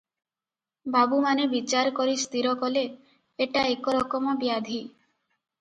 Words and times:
ବାବୁମାନେ 0.95 1.43
ବିଚାର 1.51 1.91
କରି 1.99 2.15
ସ୍ଥିର 2.21 2.53
କଲେ, 2.63 2.83
ଏଟା 3.47 3.67
ଏକ 3.75 3.97
ରକମ 3.99 4.37
ବ୍ୟାଧି। 4.45 4.83